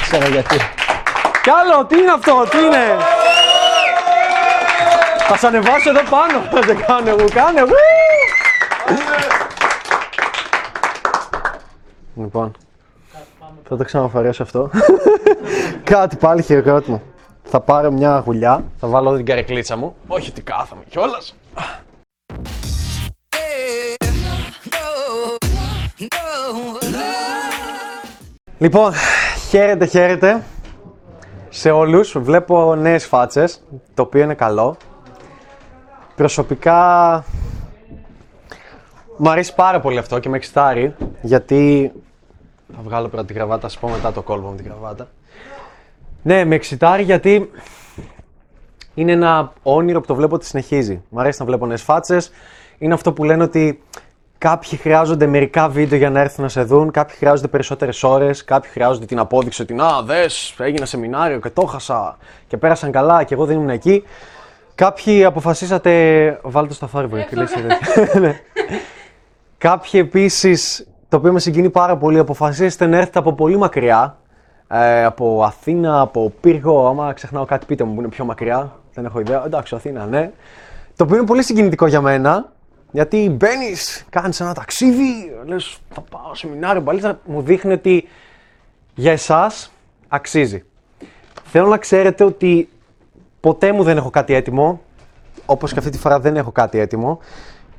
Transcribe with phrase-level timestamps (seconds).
[0.00, 0.56] Ξέρω γιατί.
[1.42, 2.96] Κι άλλο, τι είναι αυτό, τι είναι;
[5.28, 6.40] Θα σε ανεβάσω εδώ πάνω.
[6.50, 7.62] Θα σε κάνω εγώ, κάνε.
[7.62, 7.68] Ου!
[12.14, 12.52] Λοιπόν,
[13.68, 14.70] θα το ξαναφορέσω αυτό.
[15.92, 17.00] Κάτι πάλι χειροκρότημα.
[17.44, 19.94] Θα πάρω μια γουλιά, θα βάλω εδώ την καρεκλίτσα μου.
[20.06, 21.34] Όχι ότι κάθομαι κιόλας.
[28.60, 28.92] Λοιπόν,
[29.48, 30.42] χαίρετε, χαίρετε
[31.48, 32.18] σε όλους.
[32.18, 33.62] Βλέπω νέες φάτσες,
[33.94, 34.76] το οποίο είναι καλό.
[36.16, 37.24] Προσωπικά
[39.16, 41.92] μου αρέσει πάρα πολύ αυτό και με εξητάρει, γιατί
[42.74, 45.08] θα βγάλω πρώτα τη γραβάτα, θα σας πω μετά το κόλπο με την γραβάτα.
[46.22, 47.50] Ναι, με εξητάρει γιατί
[48.94, 51.02] είναι ένα όνειρο που το βλέπω ότι συνεχίζει.
[51.08, 52.30] Μου αρέσει να βλέπω νέες φάτσες.
[52.78, 53.82] Είναι αυτό που λένε ότι
[54.40, 58.70] κάποιοι χρειάζονται μερικά βίντεο για να έρθουν να σε δουν, κάποιοι χρειάζονται περισσότερες ώρες, κάποιοι
[58.70, 63.34] χρειάζονται την απόδειξη ότι να δες, έγινα σεμινάριο και το χάσα και πέρασαν καλά και
[63.34, 64.04] εγώ δεν ήμουν εκεί.
[64.74, 65.90] Κάποιοι αποφασίσατε.
[66.42, 67.78] Βάλτε το στα φάρμπορ και λύσετε.
[68.20, 68.40] Ναι.
[69.58, 74.18] Κάποιοι επίσης, το οποίο με συγκινεί πάρα πολύ, αποφασίσετε να έρθετε από πολύ μακριά.
[74.68, 76.88] Ε, από Αθήνα, από Πύργο.
[76.88, 78.72] Άμα ξεχνάω κάτι, πείτε μου που είναι πιο μακριά.
[78.94, 79.42] Δεν έχω ιδέα.
[79.44, 80.30] Εντάξει, Αθήνα, ναι.
[80.96, 82.52] Το οποίο είναι πολύ συγκινητικό για μένα.
[82.90, 87.20] Γιατί μπαίνεις, κάνεις ένα ταξίδι, λες, θα πάω σεμινάριο, μπαλίτσα.
[87.24, 88.08] Μου δείχνει ότι
[88.94, 89.72] για εσάς
[90.08, 90.64] αξίζει.
[91.44, 92.68] Θέλω να ξέρετε ότι
[93.40, 94.80] ποτέ μου δεν έχω κάτι έτοιμο.
[95.46, 97.18] Όπως και αυτή τη φορά δεν έχω κάτι έτοιμο.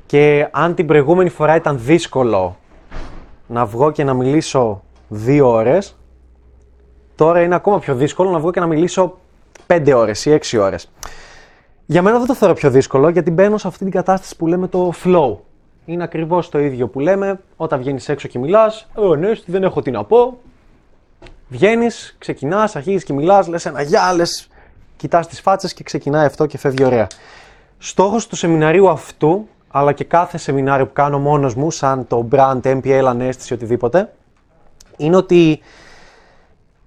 [0.06, 2.56] Και αν την προηγούμενη φορά ήταν δύσκολο
[3.46, 5.96] να βγω και να μιλήσω δύο ώρες,
[7.14, 9.18] τώρα είναι ακόμα πιο δύσκολο να βγω και να μιλήσω
[9.66, 10.90] πέντε ώρες ή έξι ώρες.
[11.86, 14.68] Για μένα δεν το θεωρώ πιο δύσκολο γιατί μπαίνω σε αυτή την κατάσταση που λέμε
[14.68, 15.36] το flow.
[15.84, 18.88] Είναι ακριβώς το ίδιο που λέμε όταν βγαίνεις έξω και μιλάς.
[19.12, 20.38] Ε, ναι, δεν έχω τι να πω.
[21.48, 24.48] Βγαίνεις, ξεκινάς, αρχίζεις και μιλάς, λες ένα γεια, λες.
[24.96, 27.06] Κοιτάς τις φάτσες και ξεκινάει αυτό και φεύγει ωραία.
[27.78, 32.60] Στόχος του σεμιναρίου αυτού, αλλά και κάθε σεμινάριο που κάνω μόνος μου, σαν το brand,
[32.62, 34.12] MPL, ανέστηση, οτιδήποτε,
[34.96, 35.60] είναι ότι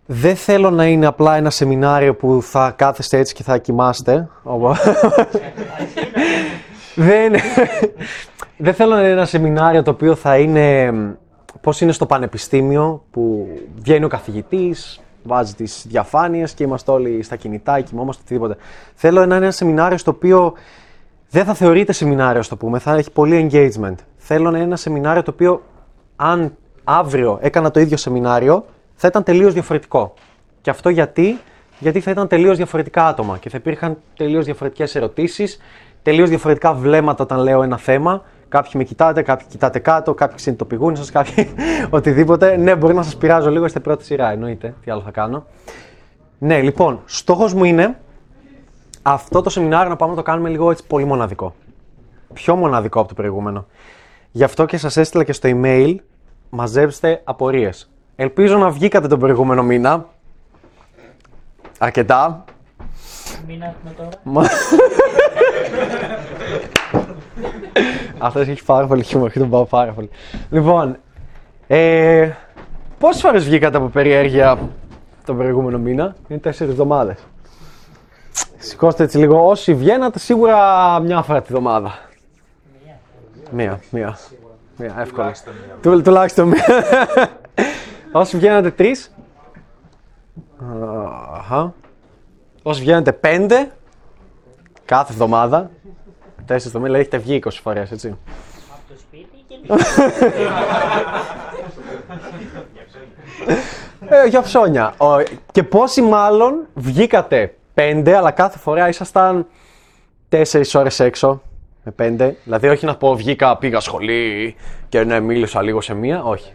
[0.05, 4.29] δεν θέλω να είναι απλά ένα σεμινάριο που θα κάθεστε έτσι και θα κοιμάστε.
[6.95, 7.33] δεν,
[8.57, 10.93] δεν θέλω να είναι ένα σεμινάριο το οποίο θα είναι
[11.61, 17.35] πώς είναι στο πανεπιστήμιο που βγαίνει ο καθηγητής, βάζει τις διαφάνειες και είμαστε όλοι στα
[17.35, 18.55] κινητά, κοιμόμαστε οτιδήποτε.
[18.95, 20.53] Θέλω να είναι ένα σεμινάριο στο οποίο
[21.29, 23.95] δεν θα θεωρείται σεμινάριο, το πούμε, θα έχει πολύ engagement.
[24.17, 25.61] Θέλω να είναι ένα σεμινάριο το οποίο
[26.15, 30.13] αν αύριο έκανα το ίδιο σεμινάριο, θα ήταν τελείως διαφορετικό.
[30.61, 31.39] Και αυτό γιατί,
[31.79, 35.59] γιατί θα ήταν τελείως διαφορετικά άτομα και θα υπήρχαν τελείως διαφορετικές ερωτήσεις,
[36.01, 38.23] τελείως διαφορετικά βλέμματα όταν λέω ένα θέμα.
[38.49, 41.49] Κάποιοι με κοιτάτε, κάποιοι κοιτάτε κάτω, κάποιοι συνειδητοποιούν σας, κάποιοι
[41.89, 42.57] οτιδήποτε.
[42.57, 44.73] Ναι, μπορεί να σας πειράζω λίγο, είστε πρώτη σειρά, εννοείται.
[44.83, 45.45] Τι άλλο θα κάνω.
[46.37, 47.97] Ναι, λοιπόν, στόχος μου είναι
[49.01, 51.55] αυτό το σεμινάριο να πάμε να το κάνουμε λίγο έτσι πολύ μοναδικό.
[52.33, 53.65] Πιο μοναδικό από το προηγούμενο.
[54.31, 55.95] Γι' αυτό και σας έστειλα και στο email,
[56.49, 57.89] μαζέψτε απορίες.
[58.15, 60.05] Ελπίζω να βγήκατε τον προηγούμενο μήνα.
[61.77, 62.43] Αρκετά.
[63.47, 64.09] Μήνα έχουμε τώρα.
[64.23, 64.45] Μα...
[68.17, 70.09] Αυτός έχει πάρα πολύ χιούμορ και τον πάω πάρα πολύ.
[70.49, 70.97] Λοιπόν,
[71.67, 72.31] ε,
[72.99, 74.69] πόσες φορές βγήκατε από περιέργεια
[75.25, 77.17] τον προηγούμενο μήνα, είναι τέσσερις εβδομάδες.
[78.57, 81.99] Σηκώστε έτσι λίγο, όσοι βγαίνατε σίγουρα μια φορά τη βδομάδα.
[83.51, 84.17] Μία, μία.
[84.77, 85.33] Μία, εύκολα.
[85.81, 86.63] Του, τουλάχιστον μία.
[88.15, 89.11] Όσοι βγαίνατε τρεις.
[91.33, 91.73] Αχα.
[92.63, 93.71] Όσοι βγαίνετε πέντε.
[94.85, 95.71] Κάθε εβδομάδα.
[96.45, 98.07] Τέσσερις το μήνα έχετε βγει 20 φορές, έτσι.
[98.07, 99.55] Από το σπίτι και
[104.09, 104.93] Ε, για ψώνια.
[104.97, 109.47] Ο- και πόσοι μάλλον βγήκατε πέντε, αλλά κάθε φορά ήσασταν
[110.29, 111.41] τέσσερις ώρες έξω
[111.83, 112.35] με πέντε.
[112.43, 114.55] Δηλαδή, όχι να πω βγήκα, πήγα σχολή
[114.89, 116.23] και ναι, μίλησα λίγο σε μία.
[116.23, 116.53] Όχι.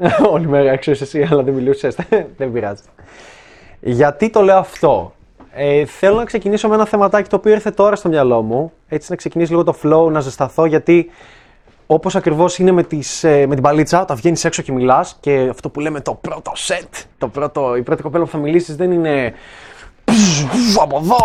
[0.32, 1.96] Όλη μέρα έξω είσαι εσύ, αλλά δεν μιλούσες.
[2.38, 2.82] δεν πειράζει.
[3.80, 5.14] Γιατί το λέω αυτό;
[5.52, 8.72] Ε, θέλω να ξεκινήσω με ένα θεματάκι το οποίο ήρθε τώρα στο μυαλό μου.
[8.88, 11.10] Έτσι να ξεκινήσει λίγο το flow, να ζεσταθώ, γιατί
[11.92, 15.48] Όπως ακριβώς είναι με, τις, ε, με την παλίτσα, όταν βγαίνεις έξω και μιλάς και
[15.50, 18.92] αυτό που λέμε το πρώτο set, το πρώτο, η πρώτη κοπέλα που θα μιλήσεις δεν
[18.92, 19.32] είναι.
[20.04, 21.16] «Πζζ, βουβ, Από εδώ,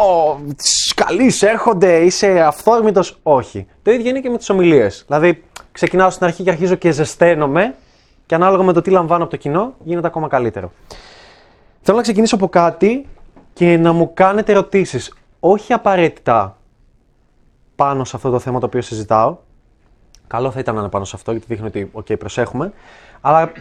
[0.96, 3.20] καλεί έρχονται, είσαι αυθόρμητος.
[3.24, 3.68] Όχι.
[3.82, 5.04] Το ίδιο είναι και με τις ομιλίες.
[5.08, 7.76] Δηλαδή, ξεκινάω στην αρχή και αρχίζω και ζεσταίνομαι
[8.26, 10.72] και ανάλογα με το τι λαμβάνω από το κοινό, γίνεται ακόμα καλύτερο.
[11.82, 13.08] Θέλω να ξεκινήσω από κάτι
[13.54, 15.14] και να μου κάνετε ερωτήσεις.
[15.40, 16.58] Όχι απαραίτητα
[17.76, 19.38] πάνω σε αυτό το θέμα το οποίο συζητάω,
[20.28, 22.74] Καλό θα ήταν να είναι πάνω σε αυτό, γιατί δείχνει ότι, οκ, προσέχουμε.
[23.22, 23.52] Αλλά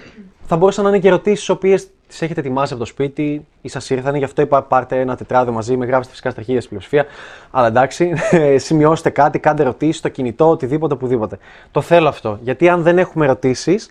[0.47, 3.69] θα μπορούσαν να είναι και ερωτήσεις, τις οποίες τις έχετε ετοιμάσει από το σπίτι ή
[3.69, 4.15] σας ήρθαν.
[4.15, 7.07] Γι' αυτό είπα: Πάρτε ένα τετράδιο μαζί, με γράψτε φυσικά στα αρχίδια στη πλειοψηφία.
[7.51, 8.13] Αλλά εντάξει,
[8.67, 11.39] σημειώστε κάτι, κάντε ερωτήσεις στο κινητό, οτιδήποτε, οπουδήποτε.
[11.71, 12.39] Το θέλω αυτό.
[12.43, 13.91] Γιατί αν δεν έχουμε ερωτήσεις,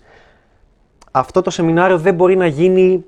[1.15, 3.05] αυτό το σεμινάριο δεν μπορεί να γίνει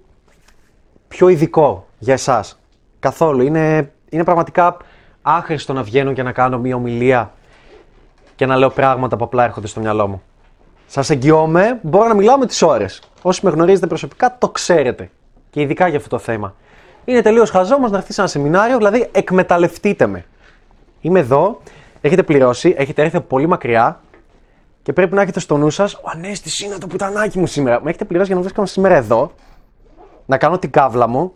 [1.08, 2.60] πιο ειδικό για εσάς.
[3.00, 3.42] Καθόλου.
[3.42, 4.78] Είναι, είναι πραγματικά
[5.22, 7.32] άχρηστο να βγαίνω και να κάνω μια ομιλία
[8.36, 10.22] και να λέω πράγματα που απλά έρχονται στο μυαλό μου.
[10.88, 13.02] Σας εγγυώμαι, μπορώ να μιλάω με τις ώρες.
[13.22, 15.10] Όσοι με γνωρίζετε προσωπικά, το ξέρετε.
[15.50, 16.56] Και ειδικά για αυτό το θέμα.
[17.06, 20.26] Είναι τελείως χαζό όμως να έρθει σε ένα σεμινάριο, δηλαδή εκμεταλλευτείτε με.
[21.02, 21.62] Είμαι εδώ,
[22.02, 24.02] έχετε πληρώσει, έχετε έρθει από πολύ μακριά
[24.86, 27.82] και πρέπει να έχετε στο νου σας: Ο Ανέστη είναι το πουτανάκι μου σήμερα.
[27.84, 29.32] Με έχετε πληρώσει για να βρίσκομαι σήμερα εδώ,
[30.26, 31.34] να κάνω την κάβλα μου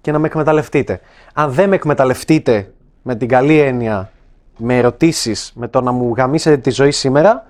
[0.00, 1.00] και να με εκμεταλλευτείτε.
[1.34, 2.72] Αν δεν με εκμεταλλευτείτε
[3.02, 4.10] με την καλή έννοια,
[4.56, 7.46] με ερωτήσεις, με το να μου γαμίσετε τη ζωή σήμερα,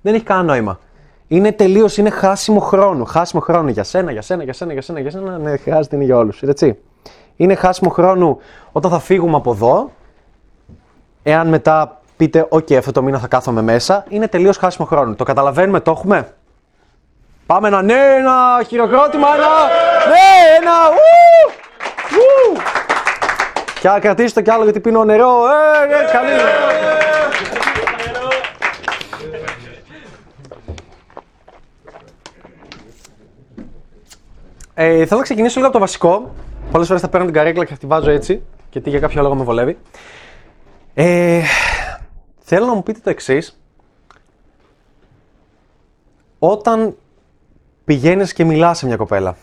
[0.00, 0.78] δεν έχει κανένα νόημα.
[1.28, 3.04] Είναι τελείως, είναι χάσιμο χρόνο.
[3.04, 5.38] Χάσιμο χρόνο για σένα, για σένα, για σένα, για σένα, για σένα.
[5.38, 6.42] Ναι, χρειάζεται είναι για όλους.
[6.42, 6.78] Έτσι.
[7.36, 8.38] Είναι χάσιμο χρόνο
[8.72, 9.90] όταν θα φύγουμε από εδώ.
[11.22, 15.14] Εάν μετά πείτε, OK, αυτό το μήνα θα κάθομαι μέσα, είναι τελείως χάσιμο χρόνο.
[15.14, 16.28] Το καταλαβαίνουμε, το έχουμε.
[17.46, 19.48] Πάμε ένα, ναι, ένα χειροκρότημα, ένα,
[20.08, 21.50] ναι, ένα, ου,
[22.14, 22.60] ου.
[23.80, 26.30] Και κρατήστε το κι άλλο γιατί πίνω νερό, ε, ε, καλή.
[34.74, 36.34] Ε, θέλω να ξεκινήσω λίγο από το βασικό.
[36.70, 39.34] Πολλές φορές θα παίρνω την καρέκλα και θα τη βάζω έτσι, γιατί για κάποιο λόγο
[39.34, 39.78] με βολεύει.
[40.94, 41.40] Ε,
[42.48, 43.60] θέλω να μου πείτε το εξής.
[46.38, 46.96] Όταν
[47.84, 49.36] πηγαίνεις και μιλάς σε μια κοπέλα,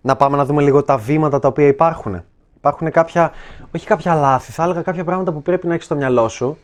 [0.00, 2.22] να πάμε να δούμε λίγο τα βήματα τα οποία υπάρχουν.
[2.56, 3.32] Υπάρχουν κάποια,
[3.74, 6.58] όχι κάποια λάθη, θα έλεγα κάποια πράγματα που πρέπει να έχεις στο μυαλό σου,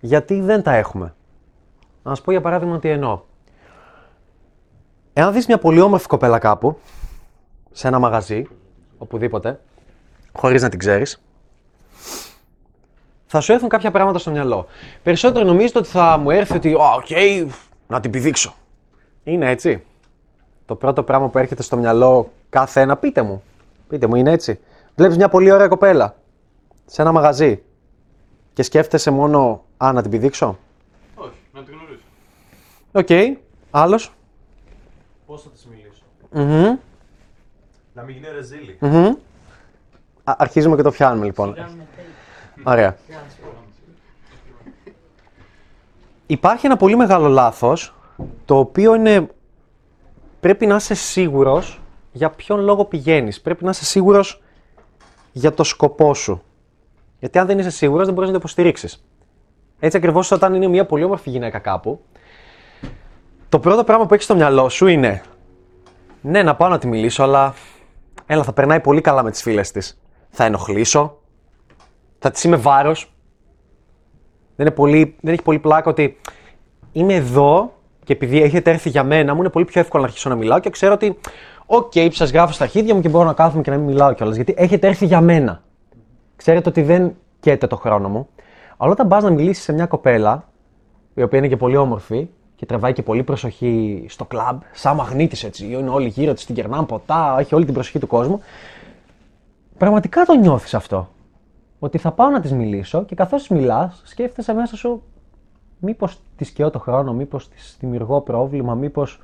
[0.00, 1.14] γιατί δεν τα έχουμε.
[2.02, 3.20] Να σου πω για παράδειγμα τι εννοώ.
[5.12, 6.78] Εάν δεις μια πολύ όμορφη κοπέλα κάπου,
[7.72, 8.46] σε ένα μαγαζί,
[8.98, 9.60] οπουδήποτε,
[10.32, 11.24] χωρίς να την ξέρεις,
[13.34, 14.66] θα σου έρθουν κάποια πράγματα στο μυαλό.
[15.02, 17.08] Περισσότερο νομίζετε ότι θα μου έρθει ότι, οκ,
[17.86, 18.54] να την πηδήξω.
[19.24, 19.84] Είναι έτσι.
[20.66, 23.42] Το πρώτο πράγμα που έρχεται στο μυαλό καθένα, πείτε μου.
[23.88, 24.60] Πείτε μου, είναι έτσι.
[24.94, 26.16] Βλέπεις μια πολύ ωραία κοπέλα
[26.86, 27.62] σε ένα μαγαζί
[28.52, 30.58] και σκέφτεσαι μόνο, α, να την πηδήξω.
[31.14, 32.04] Όχι, να την γνωρίσω.
[32.92, 33.38] Οκ.
[33.70, 34.12] Άλλος;
[35.26, 36.78] Πώς θα της μιλήσω; Μμμ.
[37.94, 38.76] Να μην γίνει ρεζίλη.
[38.80, 39.14] Μμμ.
[40.24, 41.54] Α, Αρχίζουμε και το πιάνουμε λοιπόν.
[41.54, 42.08] Κάνουμε τέλει.
[42.64, 42.96] Ωραία.
[46.26, 47.94] Υπάρχει ένα πολύ μεγάλο λάθος,
[48.44, 49.28] το οποίο είναι...
[50.40, 51.80] Πρέπει να είσαι σίγουρος
[52.12, 53.40] για ποιον λόγο πηγαίνεις.
[53.40, 54.42] Πρέπει να είσαι σίγουρος
[55.32, 56.42] για το σκοπό σου.
[57.18, 59.04] Γιατί αν δεν είσαι σίγουρος δεν μπορείς να το υποστηρίξεις.
[59.78, 62.00] Έτσι ακριβώς όταν είναι μια πολύ όμορφη γυναίκα κάπου,
[63.48, 65.22] το πρώτο πράγμα που έχεις στο μυαλό σου είναι
[66.26, 67.54] ναι, να πάω να τη μιλήσω, αλλά
[68.26, 70.00] έλα, θα περνάει πολύ καλά με τις φίλες της.
[70.30, 71.18] Θα ενοχλήσω,
[72.24, 73.12] θα της είμαι βάρος.
[74.56, 76.20] Δεν, είναι πολύ, δεν έχει πολύ πλάκα ότι
[76.92, 77.72] είμαι εδώ
[78.04, 80.58] και επειδή έχετε έρθει για μένα, μου είναι πολύ πιο εύκολο να αρχίσω να μιλάω
[80.58, 81.18] και ξέρω ότι,
[81.66, 84.12] ok, okay, σας γράφω στα αρχίδια μου και μπορώ να κάθομαι και να μην μιλάω
[84.12, 84.36] κιόλας.
[84.36, 85.62] Γιατί έχετε έρθει για μένα.
[86.36, 88.28] Ξέρετε ότι δεν καίτε το χρόνο μου.
[88.76, 90.48] Αλλά όταν πας να μιλήσεις σε μια κοπέλα,
[91.14, 95.44] η οποία είναι και πολύ όμορφη και τραβάει και πολύ προσοχή στο κλαμπ, σαν μαγνήτης
[95.44, 98.42] έτσι, είναι όλοι γύρω της, την κερνάνε ποτά, έχει όλη την προσοχή του κόσμου.
[99.78, 101.08] Πραγματικά το νιώθεις αυτό
[101.84, 105.02] ότι θα πάω να της μιλήσω και καθώς μιλάς, σκέφτεσαι μέσα σου
[105.78, 109.20] μήπως της καίω το χρόνο, μήπως της δημιουργώ πρόβλημα, μήπως.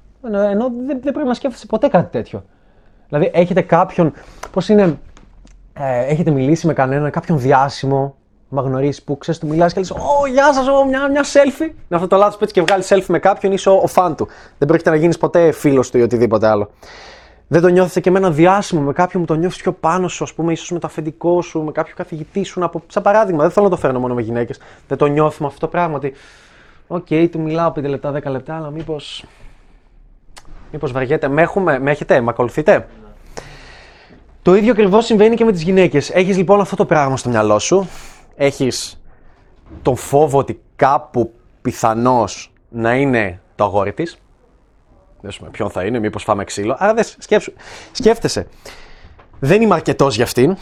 [0.50, 2.44] Ενώ δεν, δεν πρέπει να σκέφτεσαι ποτέ κάτι τέτοιο.
[3.08, 4.12] Δηλαδή, έχετε κάποιον.
[4.50, 4.98] Πώς είναι.
[5.72, 8.14] Ε, έχετε μιλήσει με κανέναν, κάποιον διάσημο,
[8.48, 11.60] μα γνωρίσει που ξέρεις, του μιλάς και λες: Ω, γεια σας, ω, μια, μια selfie.
[11.60, 14.16] Είναι αυτό το λάθος που έτσι και βγάλεις selfie με κάποιον, είσαι ο, ο φαν
[14.16, 14.28] του.
[14.58, 16.70] Δεν πρόκειται να γίνεις ποτέ φίλος του ή οτιδήποτε άλλο.
[17.52, 20.24] Δεν το νιώθετε και με ένα διάσημο, με κάποιον που το νιώθεις πιο πάνω σου,
[20.24, 22.64] ας πούμε, ίσως με το αφεντικό σου, με κάποιο καθηγητή σου.
[22.64, 22.82] Από...
[22.86, 24.60] Σαν παράδειγμα, δεν θέλω να το φέρνω μόνο με γυναίκες.
[24.88, 25.96] Δεν το νιώθουμε αυτό το πράγμα.
[25.96, 26.12] Ότι,
[26.86, 29.24] ok, okay, του μιλάω 5 λεπτά, 10 λεπτά, αλλά μήπως.
[30.72, 31.28] Μήπως βαριέται.
[31.28, 32.88] Με, έχουμε, με έχετε, με ακολουθείτε;
[34.42, 36.10] Το ίδιο ακριβώς συμβαίνει και με τις γυναίκες.
[36.10, 37.88] Έχεις λοιπόν αυτό το πράγμα στο μυαλό σου.
[38.36, 39.02] Έχεις
[39.82, 44.18] τον φόβο ότι κάπου πιθανώς να είναι το αγόρι της.
[45.20, 46.76] Δεν σου ποιον θα είναι, μήπως φάμε ξύλο.
[46.78, 47.52] Άρα δες, σκέψου,
[47.92, 48.46] σκέφτεσαι.
[49.38, 50.56] Δεν είμαι αρκετός για αυτήν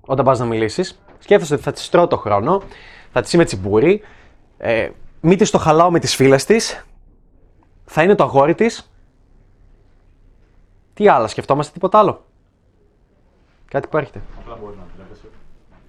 [0.00, 1.00] όταν πας να μιλήσεις.
[1.18, 2.62] Σκέφτεσαι ότι θα της τρώω το χρόνο,
[3.12, 4.02] θα της είμαι τσιμπούρη,
[4.56, 4.88] ε,
[5.20, 6.86] μη της το χαλάω με τις φίλες της,
[7.84, 8.92] θα είναι το αγόρι της.
[10.94, 12.24] Τι άλλα, σκεφτόμαστε τίποτα άλλο;
[13.70, 14.20] Κάτι που έρχεται.
[14.38, 15.26] Απλά μπορεί να τρέπεσαι.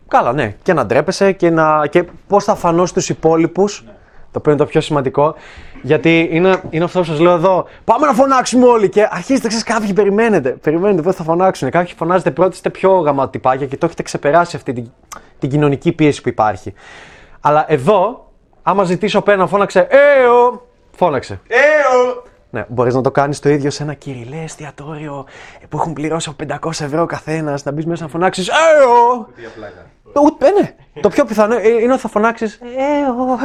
[0.08, 0.56] Καλά, ναι.
[0.64, 1.88] Και να ντρέπεσαι και, να...
[1.88, 3.92] και πώς θα φανώ στους υπόλοιπους Ναι.
[4.36, 5.36] Το οποίο είναι το πιο σημαντικό.
[5.82, 7.68] Γιατί είναι, είναι αυτό που σας λέω εδώ.
[7.84, 8.90] Πάμε να φωνάξουμε όλοι.
[8.90, 10.50] Και αρχίζετε, ξέρεις, κάποιοι περιμένετε.
[10.50, 11.70] Περιμένετε πώ θα φωνάξουν.
[11.70, 14.92] Κάποιοι φωνάζετε πρώτοι, είστε πιο γαματιπάκια και το έχετε ξεπεράσει αυτή την,
[15.40, 16.74] την κοινωνική πίεση που υπάρχει.
[17.42, 18.32] Αλλά εδώ,
[18.64, 20.62] άμα ζητήσω πένα φώναξε, Έω!
[20.92, 21.40] Φώναξε.
[21.48, 22.24] Έω!
[22.50, 25.26] Ναι, μπορείς να το κάνεις το ίδιο σε ένα κυριλέ εστιατόριο
[25.70, 27.64] που έχουν πληρώσει από 500 ευρώ ο καθένας.
[27.64, 29.28] Να μπεις μέσα να φωνάξεις Έω!
[30.16, 30.34] Τι απλάκα.
[30.34, 30.76] Ούτε, ε, ναι.
[31.02, 33.38] Το πιο πιθανό ε, είναι ότι θα φωνάξεις Έω!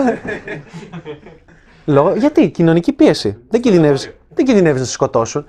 [1.85, 3.39] Λόγω, γιατί, κοινωνική πίεση.
[3.49, 5.47] Δεν κινδυνεύει δεν κινδυνεύεις να σε σκοτώσουν.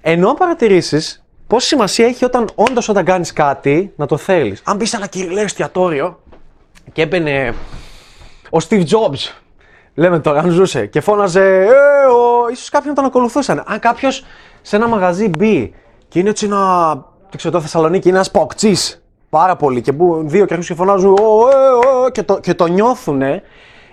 [0.00, 4.62] Ενώ παρατηρήσεις πόση σημασία έχει όταν όντως όταν κάνεις κάτι να το θέλεις.
[4.64, 6.20] Αν μπει σε ένα κυριλέ εστιατόριο
[6.92, 7.54] και έμπαινε
[8.50, 9.32] ο Steve Jobs,
[9.94, 11.66] λέμε τώρα, αν ζούσε και φώναζε Ε,
[12.06, 12.48] ο...
[12.50, 13.62] ίσως κάποιοι να τον ακολουθούσαν.
[13.66, 14.24] Αν κάποιος
[14.62, 15.74] σε ένα μαγαζί μπει
[16.08, 16.92] και είναι έτσι ένα.
[17.20, 19.03] Δεν ξέρω, το Θεσσαλονίκη είναι ένας ποκτσής
[19.34, 22.54] πάρα πολύ και μπουν δύο και αρχίσουν και φωνάζουν «Ω, ε, ε», και, το, και
[22.54, 23.22] το νιώθουν,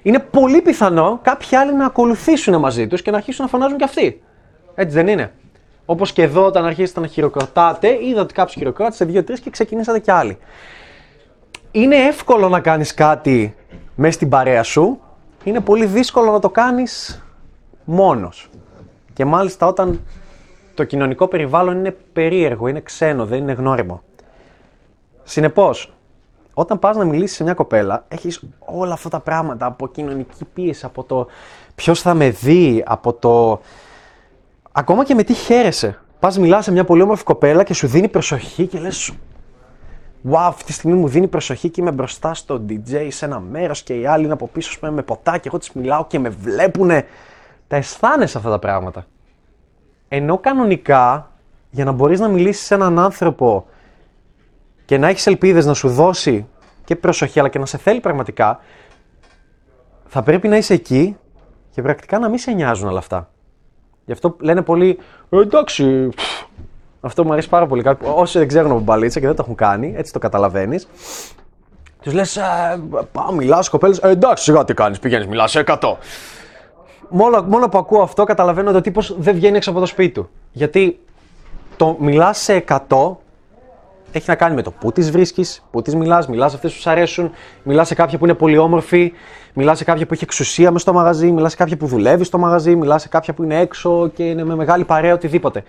[0.01, 3.83] είναι πολύ πιθανό κάποιοι άλλοι να ακολουθήσουν μαζί τους και να αρχίσουν να φωνάζουν κι
[3.83, 4.21] αυτοί.
[4.75, 5.31] Έτσι δεν είναι.
[5.86, 10.12] Όπως και εδώ, όταν αρχίσετε να χειροκροτάτε, είδα ότι κάποιο χειροκρότησες δύο-τρει και ξεκινήσατε κι
[10.12, 10.38] άλλοι.
[11.71, 13.55] Είναι εύκολο να κάνεις κάτι
[13.95, 15.00] μέσα στην παρέα σου,
[15.43, 17.24] είναι πολύ δύσκολο να το κάνεις
[17.83, 18.50] μόνος.
[19.13, 20.01] Και μάλιστα όταν
[20.74, 24.01] το κοινωνικό περιβάλλον είναι περίεργο, είναι ξένο, δεν είναι γνώριμο.
[25.24, 25.94] Συνεπώς,
[26.54, 30.86] όταν πας να μιλήσεις σε μια κοπέλα, έχεις όλα αυτά τα πράγματα από κοινωνική πίεση,
[30.86, 31.28] από το
[31.75, 33.62] ποιος θα με δει, από το.
[34.72, 36.00] Ακόμα και με τι χαίρεσαι.
[36.20, 39.13] Πας μιλάς σε μια πολύ όμορφη κοπέλα και σου δίνει προσοχή και λες
[40.30, 43.84] Wow, αυτή τη στιγμή μου δίνει προσοχή και είμαι μπροστά στο DJ σε ένα μέρος
[43.84, 46.30] και οι άλλοι είναι από πίσω πούμε, με ποτά και εγώ της μιλάω και με
[46.30, 47.06] βλέπουνε.
[47.68, 49.06] Τα αισθάνεσαι αυτά τα πράγματα.
[50.08, 51.32] Ενώ κανονικά,
[51.70, 53.66] για να μπορείς να μιλήσεις σε έναν άνθρωπο
[54.91, 56.48] και να έχεις ελπίδες να σου δώσει
[56.83, 58.60] και προσοχή αλλά και να σε θέλει πραγματικά,
[60.05, 61.17] θα πρέπει να είσαι εκεί
[61.71, 63.29] και πρακτικά να μην σε νοιάζουν όλα αυτά.
[64.05, 64.98] Γι' αυτό λένε πολλοί,
[65.29, 66.43] «Ε, εντάξει, πφ,
[67.01, 67.83] αυτό μου αρέσει πάρα πολύ.
[67.83, 70.88] Κάποιοι- Όσοι δεν ξέρουν από μπαλίτσα και δεν το έχουν κάνει, έτσι το καταλαβαίνεις.
[72.01, 72.39] Τους λες,
[73.12, 73.98] πάω, μιλάς, κοπέλες.
[73.98, 75.98] Ε, εντάξει, σιγά τι κάνεις, πηγαίνεις, μιλάς σε 100.
[77.10, 80.12] Μόνο, μόνο που ακούω αυτό, καταλαβαίνω ότι ο τύπος δεν βγαίνει έξω από το σπίτι
[80.13, 80.29] του.
[80.51, 81.00] Γιατί
[81.77, 83.17] το μιλάς σε 100
[84.18, 86.82] έχει να κάνει με το πού τις βρίσκεις, πού τις μιλάς, μιλάς σε αυτές που
[86.82, 87.32] σου αρέσουν,
[87.63, 89.13] μιλάς σε κάποια που είναι πολύ όμορφη,
[89.53, 92.38] μιλάς σε κάποια που έχει εξουσία μες στο μαγαζί, μιλάς σε κάποια που δουλεύεις στο
[92.38, 95.63] μαγαζί, μιλάς σε κάποια που είναι έξω και είναι με μεγάλη παρέα, οτιδήποτε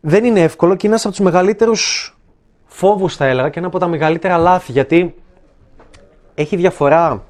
[0.00, 2.16] δεν είναι εύκολο και είναι ένας από τους μεγαλύτερους
[2.64, 4.72] φόβους, θα έλεγα, και ένα από τα μεγαλύτερα λάθη.
[4.72, 5.14] Γιατί
[6.34, 7.24] έχει διαφορά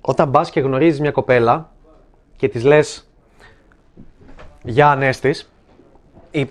[0.00, 1.70] όταν πα και γνωρίζεις μια κοπέλα
[2.36, 3.08] και της λες
[4.62, 5.34] Γεια, Ανέστη.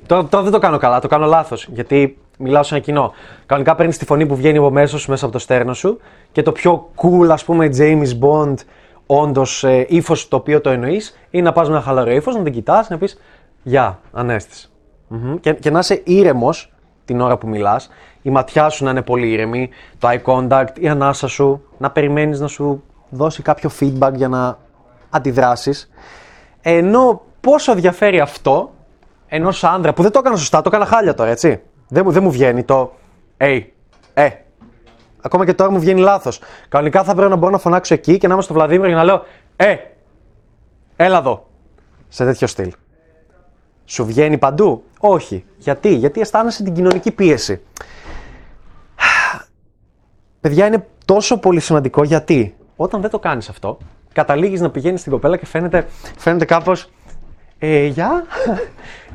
[0.05, 1.67] Τώρα, τώρα δεν το κάνω καλά, το κάνω λάθος.
[1.72, 3.13] Γιατί μιλάω σε ένα κοινό.
[3.46, 6.00] Κανονικά παίρνεις τη φωνή που βγαίνει από μέσα σου, μέσα από το στέρνο σου
[6.32, 8.56] και το πιο cool, ας πούμε, James Bond,
[9.06, 12.44] όντως ε, ύφος το οποίο το εννοείς, είναι να πας με ένα χαλαρό ύφος, να
[12.44, 13.17] την κοιτάς, να πεις
[13.63, 14.72] Γεια, Ανέστης.
[15.08, 15.39] Μμμ.
[15.39, 16.74] Και, και να είσαι ήρεμος
[17.06, 17.89] την ώρα που μιλάς,
[18.22, 22.39] η ματιά σου να είναι πολύ ήρεμη, το eye contact, η ανάσα σου, να περιμένεις
[22.39, 24.58] να σου δώσει κάποιο feedback για να
[25.10, 25.89] αντιδράσεις.
[26.62, 28.72] Ενώ πόσο διαφέρει αυτό
[29.27, 31.62] ενός άνδρα που δεν το έκανα σωστά, το έκανα χάλια τώρα, έτσι.
[31.88, 32.94] Δεν μου, δεν μου βγαίνει το
[33.38, 33.62] hey,
[34.13, 34.29] ε.
[35.22, 36.41] Ακόμα και τώρα μου βγαίνει λάθος.
[36.70, 39.03] Κανονικά θα πρέπει να μπορώ να φωνάξω εκεί και να είμαι στο Βλαδίμιο για να
[39.03, 39.24] λέω
[39.56, 39.75] Ε,
[40.96, 41.48] έλα εδώ.
[42.08, 42.74] Σε τέτοιο στυλ.
[43.86, 45.46] Σου βγαίνει παντού; Όχι.
[45.58, 47.62] Γιατί, γιατί αισθάνεσαι την κοινωνική πίεση.
[50.41, 53.77] Παιδιά, είναι τόσο πολύ σημαντικό γιατί όταν δεν το κάνεις αυτό,
[54.13, 56.89] καταλήγεις να πηγαίνεις στην κοπέλα και φαίνεται, φαίνεται κάπως.
[57.60, 58.25] Ε, γεια.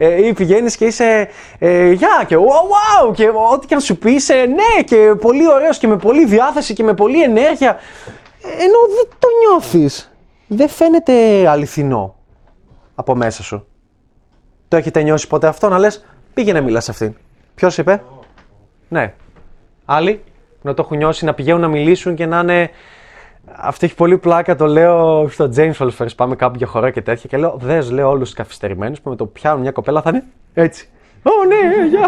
[0.05, 1.29] Ε, ή πηγαίνεις και είσαι.
[1.59, 5.49] Ε, γεια και wow, wow, και ό,τι και να σου πει είσαι ναι και πολύ
[5.49, 7.71] ωραίος και με πολύ διάθεση και με πολύ ενέργεια.
[8.43, 10.13] Ε, Ενώ δεν το νιώθεις.
[10.47, 12.15] Δεν φαίνεται αληθινό
[12.95, 13.67] από μέσα σου.
[14.69, 16.05] Το έχετε νιώσει ποτέ αυτό να λες
[16.35, 17.15] πήγαινε μιλά σε αυτήν.
[17.55, 18.03] Ποιος είπε;
[18.89, 19.15] Ναι.
[19.85, 20.23] Άλλοι;
[20.63, 22.71] Να το έχουν νιώσει να πηγαίνουν να μιλήσουν και να είναι.
[23.51, 26.17] Αυτό έχει πολύ πλάκα, το λέω στο James Olfers.
[26.17, 27.29] Πάμε κάπου για χορό και τέτοια.
[27.29, 30.25] Και λέω, δες, λέω όλους τους καθυστερημένους που με το πιάνουν μια κοπέλα θα είναι
[30.55, 30.89] έτσι.
[31.23, 32.07] Ω, ναι, γεια.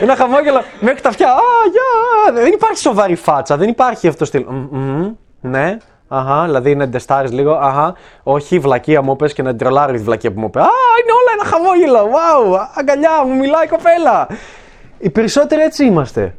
[0.00, 1.28] Ένα χαμόγελο μέχρι τα αυτιά.
[1.32, 1.40] Α,
[1.72, 2.42] γεια.
[2.42, 4.44] Δεν υπάρχει σοβαρή φάτσα, δεν υπάρχει αυτό το στυλ.
[4.48, 5.76] Μμμ, μμμ, ναι,
[6.08, 7.52] αχα, δηλαδή είναι ντεστάρι λίγο.
[7.52, 10.60] Αχα, όχι, βλακεία μου πες και να τρολάρεις τη βλακεία που μου είπε.
[10.60, 10.68] Α,
[11.02, 12.10] είναι όλα ένα χαμόγελο.
[12.12, 14.28] Wow, αγκαλιά μου, μιλάει η κοπέλα.
[14.98, 16.34] Οι περισσότεροι έτσι είμαστε.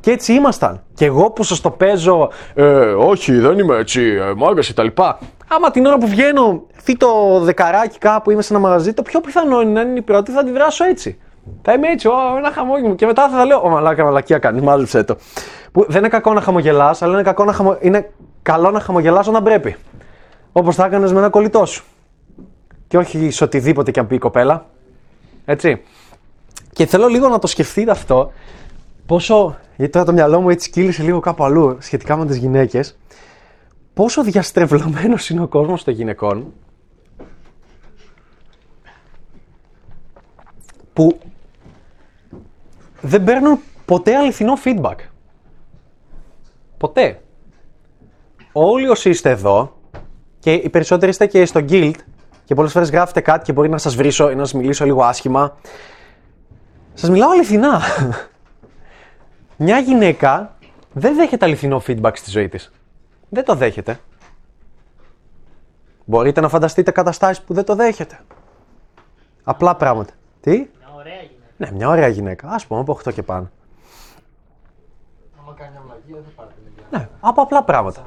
[0.00, 0.82] Και έτσι ήμασταν.
[0.94, 4.82] Και εγώ που σας το παίζω, ε, όχι, δεν είμαι έτσι, ε, μάγκας και τα
[4.82, 5.18] λοιπά.
[5.48, 9.20] Άμα την ώρα που βγαίνω, φύ το δεκαράκι κάπου, είμαι σε ένα μαγαζί, το πιο
[9.20, 11.18] πιθανό είναι να είναι η πρώτη, θα αντιδράσω έτσι.
[11.62, 12.94] Θα είμαι έτσι, Ω, ένα χαμόγελο.
[12.94, 15.16] Και μετά θα λέω, Ω, μαλάκα, μαλακία κάνεις, μάζεψε το.
[15.72, 17.76] Που δεν είναι κακό να χαμογελάς, αλλά είναι, κακό να χαμο...
[17.80, 18.10] είναι
[18.42, 19.76] καλό να χαμογελάς όταν πρέπει.
[20.52, 21.84] Όπως θα έκανες με ένα κολλητό σου.
[22.88, 24.66] Και όχι σε οτιδήποτε και αν πει η κοπέλα.
[25.44, 25.82] Έτσι.
[26.72, 28.32] Και θέλω λίγο να το σκεφτείτε αυτό,
[29.10, 32.98] πόσο, γιατί τώρα το μυαλό μου έτσι κύλησε λίγο κάπου αλλού σχετικά με τις γυναίκες,
[33.94, 36.52] πόσο διαστρεβλωμένος είναι ο κόσμος των γυναικών,
[40.92, 41.18] που
[43.00, 44.96] δεν παίρνουν ποτέ αληθινό feedback.
[46.78, 47.20] Ποτέ.
[48.52, 49.76] Όλοι όσοι είστε εδώ,
[50.38, 51.94] και οι περισσότεροι είστε και στο guild,
[52.44, 55.02] και πολλές φορές γράφετε κάτι και μπορεί να σας βρίσω ή να σας μιλήσω λίγο
[55.02, 55.56] άσχημα,
[56.94, 57.80] σας μιλάω αληθινά.
[59.62, 60.56] Μια γυναίκα
[60.92, 62.72] δεν δέχεται αληθινό feedback στη ζωή της.
[63.28, 64.00] Δεν το δέχεται.
[66.04, 68.20] Μπορείτε να φανταστείτε καταστάσεις που δεν το δέχεται.
[69.44, 70.12] Απλά πράγματα.
[70.40, 71.52] Τι; Μια ωραία γυναίκα.
[71.56, 72.48] Ναι, μια ωραία γυναίκα.
[72.48, 73.50] Ας πούμε από 8 και πάνω.
[75.40, 78.04] Άμα κάνει μια βλαγία δεν πάρετε την Ναι, από απλά πράγματα.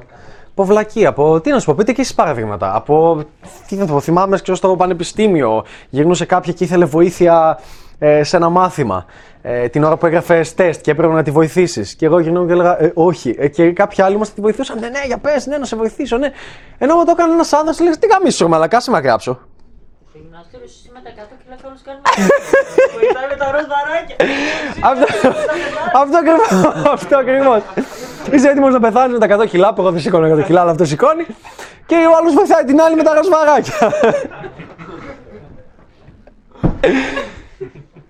[0.50, 2.74] Από βλακή, από τι να σου πω, πείτε και εσείς παραδείγματα.
[2.74, 3.24] Από.
[3.66, 5.64] Τι να το πω, θυμάμαι ξέρω, στο πανεπιστήμιο.
[5.90, 7.58] Γυρνούσε κάποια και ήθελε βοήθεια
[7.98, 9.04] ε, σε ένα μάθημα.
[9.42, 11.94] Ε, την ώρα που έγραφες τεστ και έπρεπε να τη βοηθήσεις.
[11.94, 13.34] Και εγώ γυρνάω και έλεγα ε, όχι.
[13.38, 14.78] Ε, και κάποιοι άλλοι μα τη βοηθούσαν.
[14.78, 16.30] Ναι, ναι, για πες, ναι, να σε βοηθήσω, ναι.
[16.78, 19.38] Ενώ μου το έκανε ένας άντρα, λέει τι γαμίσου, μαλακά, σε να γράψω.
[20.10, 22.02] Στο γυμναστήριο εσύ με τα 100 κιλά και όλους κάνουμε.
[22.98, 24.16] Βοηθάει με τα ροζ δαράκια.
[24.90, 25.28] Αυτό-
[26.02, 26.48] Αυτό ακριβώς.
[26.92, 27.60] Αυτό ακριβώς.
[28.32, 30.70] Είσαι έτοιμος να πεθάνεις με τα 100 κιλά, που εγώ δεν σηκώνω 100 κιλά, αλλά
[30.70, 31.26] αυτό σηκώνει.
[31.86, 33.74] Και ο άλλος βοηθάει την άλλη με τα ρασβαράκια.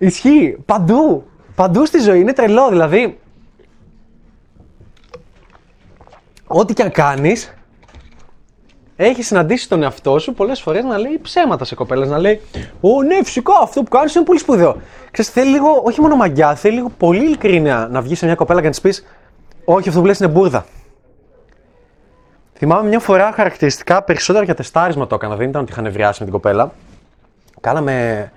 [0.05, 0.57] Ισχύει.
[0.65, 1.23] Παντού.
[1.55, 2.69] Παντού στη ζωή είναι τρελό.
[2.69, 3.19] Δηλαδή,
[6.47, 7.53] ό,τι και αν κάνεις,
[8.95, 12.09] έχεις συναντήσει τον εαυτό σου πολλές φορές να λέει ψέματα σε κοπέλες.
[12.09, 12.41] Να λέει:
[12.81, 14.81] Ω, ναι, φυσικά αυτό που κάνεις είναι πολύ σπουδαίο.
[15.11, 18.59] Ξέρεις, θέλει λίγο, όχι μόνο μαγιά, θέλει λίγο πολύ ειλικρίνεια να βγεις σε μια κοπέλα
[18.59, 19.05] και να της πεις:
[19.65, 20.65] Όχι, αυτό που λες είναι μπουρδα.
[22.57, 26.25] Θυμάμαι μια φορά χαρακτηριστικά περισσότερο για τεστάρισμα το έκανα, δεν ήταν ότι είχα νευριάσει με
[26.25, 26.71] την κοπέλα.
[27.61, 28.31] Κάναμε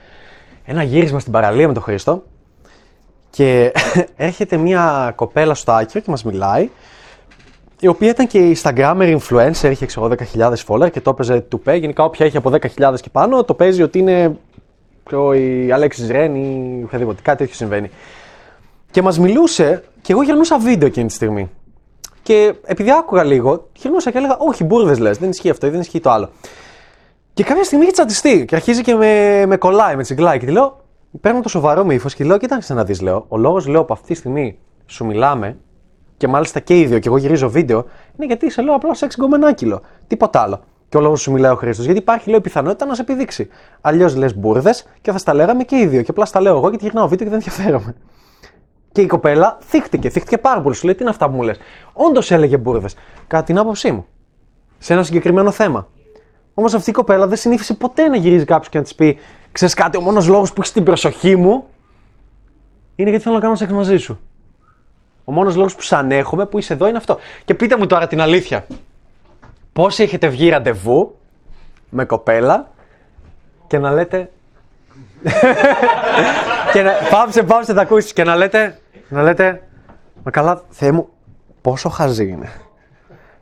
[0.71, 2.25] ένα γύρισμα στην παραλία με τον Χρήστο
[3.31, 3.73] και
[4.17, 6.69] έρχεται μια κοπέλα στο άκυρο και μας μιλάει
[7.81, 11.79] η οποία ήταν και Instagrammer influencer, είχε ξέρω 10.000 follower και το έπαιζε του pay.
[11.81, 14.37] Γενικά, όποια έχει από 10.000 και πάνω, το παίζει ότι είναι
[15.05, 17.23] ξέρω, η Αλέξη Ρεν ή οποιαδήποτε.
[17.23, 17.91] Κάτι τέτοιο συμβαίνει.
[18.91, 21.51] Και μας μιλούσε και εγώ γυρνούσα βίντεο εκείνη τη στιγμή.
[22.23, 25.81] Και επειδή άκουγα λίγο, γυρνούσα και έλεγα: Όχι, μπουρδες λες, δεν ισχύει αυτό ή δεν
[25.81, 26.31] ισχύει το άλλο.
[27.39, 30.39] Και κάποια στιγμή έχει τσατιστεί και αρχίζει και με, με κολλάει, με τσιγκλάει.
[30.39, 30.85] Και τη λέω:
[31.21, 33.25] Παίρνω το σοβαρό με ύφο και λέω: Κοίταξε να δεις, λέω.
[33.29, 35.57] Ο λόγος, λέω, που αυτή τη στιγμή σου μιλάμε
[36.17, 37.85] και μάλιστα και οι δύο, και εγώ γυρίζω βίντεο,
[38.17, 39.81] είναι γιατί σε λέω απλά σεξ γκομενάκιλο.
[40.07, 40.61] Τίποτα άλλο.
[40.89, 41.85] Και ο λόγος σου μιλάει ο Χρήστος.
[41.85, 43.49] Γιατί υπάρχει, λέω, η πιθανότητα να σε επιδείξει.
[43.81, 46.03] Αλλιώς λες μπουρδες και θα στα λέγαμε και οι δύο.
[46.03, 47.95] Και απλά στα λέω εγώ γιατί γυρνάω βίντεο και δεν ενδιαφέρομαι.
[48.93, 50.75] Και η κοπέλα θύχτηκε, θύχτηκε πάρα πολύ.
[50.75, 51.59] Σου λέει τι είναι αυτά που μου λες.
[51.93, 52.97] Όντως έλεγε μπουρδες.
[53.27, 54.07] Κατά την άποψή μου.
[54.79, 55.89] Σε ένα συγκεκριμένο θέμα.
[56.59, 59.19] Όμως αυτή η κοπέλα δεν συνήθισε ποτέ να γυρίζει κάποιος και να της πει:
[59.53, 61.67] Ξέρεις κάτι, ο μόνος λόγος που έχεις την προσοχή μου
[62.95, 64.21] είναι γιατί θέλω να κάνω σεξ μαζί σου.
[65.25, 67.19] Ο μόνος λόγος που σ' ανέχομαι που είσαι εδώ είναι αυτό.
[67.45, 68.67] Και πείτε μου τώρα την αλήθεια.
[69.73, 71.19] Πόσοι έχετε βγει ραντεβού
[71.91, 72.71] με κοπέλα
[73.67, 74.31] και να λέτε.
[76.73, 76.93] και να...
[77.11, 78.79] Πάψε, πάψε, θα ακούσεις και να λέτε.
[79.09, 79.63] Να λέτε.
[80.25, 81.09] Μα καλά, Θεέ μου,
[81.61, 82.51] πόσο χαζή είναι.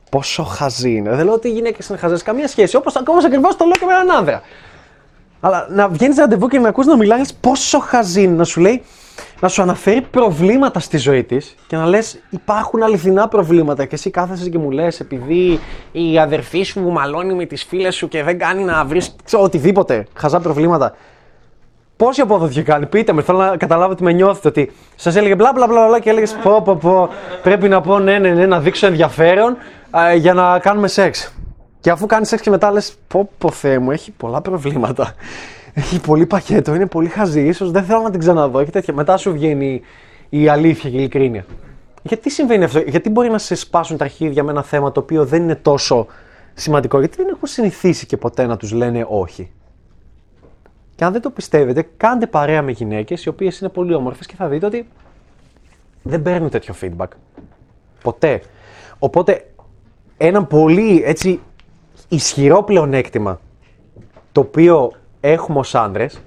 [0.09, 1.15] Πόσο χαζή είναι.
[1.15, 2.75] Δεν λέω ότι οι γυναίκες είναι χαζές, καμία σχέση.
[2.75, 4.41] Όπως ακόμα ακριβώς το λέω και με έναν άνδρα.
[5.39, 8.83] Αλλά να βγαίνεις ραντεβού και να ακούς να μιλάει πόσο χαζή είναι, να σου λέει,
[9.39, 13.85] να σου αναφέρει προβλήματα στη ζωή της και να λες: Υπάρχουν αληθινά προβλήματα.
[13.85, 15.59] Και εσύ κάθεσαι και μου λες: Επειδή
[15.91, 20.05] η αδερφή σου μου μαλώνει με τις φίλες σου και δεν κάνει να βρεις οτιδήποτε,
[20.13, 20.95] χαζά προβλήματα.
[21.97, 25.51] Πόση απόδοση κάνει, πείτε με, θέλω να καταλάβω ότι με νιώθετε ότι σας έλεγε μπλα
[25.53, 27.09] μπλα μπλα μπλα και έλεγες πω, πω, πω,
[27.43, 29.57] πρέπει να πω ναι, ναι, ναι, να δείξω ενδιαφέρον
[29.89, 31.33] α, για να κάνουμε σεξ.
[31.79, 35.15] Και αφού κάνεις σεξ και μετά λες, πω, πω, Θεέ μου, έχει πολλά προβλήματα.
[35.73, 38.93] Έχει πολύ πακέτο, είναι πολύ χαζή, ίσως δεν θέλω να την ξαναδώ και τέτοια.
[38.93, 39.81] Μετά σου βγαίνει
[40.29, 41.45] η αλήθεια και η ειλικρίνεια.
[42.03, 45.25] Γιατί συμβαίνει αυτό, γιατί μπορεί να σε σπάσουν τα αρχίδια με ένα θέμα το οποίο
[45.25, 46.07] δεν είναι τόσο
[46.53, 49.51] σημαντικό, γιατί δεν έχουν συνηθίσει και ποτέ να τους λένε όχι.
[50.95, 54.35] Και αν δεν το πιστεύετε, κάντε παρέα με γυναίκες οι οποίες είναι πολύ όμορφες και
[54.35, 54.87] θα δείτε ότι
[56.03, 57.07] δεν παίρνουν τέτοιο feedback.
[58.03, 58.41] Ποτέ.
[58.99, 59.45] Οπότε,
[60.17, 61.39] ένα πολύ έτσι
[62.07, 63.39] ισχυρό πλεονέκτημα
[64.31, 66.21] το οποίο έχουμε ως άντρες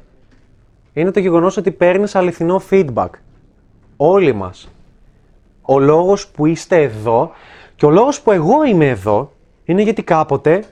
[0.92, 3.08] είναι το γεγονός ότι παίρνεις αληθινό feedback.
[3.96, 4.68] Όλοι μας.
[5.62, 7.30] Ο λόγος που είστε εδώ
[7.76, 9.32] και ο λόγος που εγώ είμαι εδώ
[9.64, 10.64] είναι γιατί κάποτε